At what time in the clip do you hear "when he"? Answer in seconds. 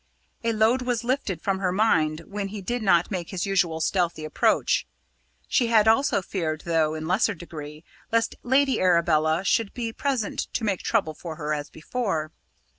2.21-2.59